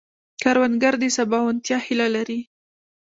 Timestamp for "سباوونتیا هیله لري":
1.17-2.39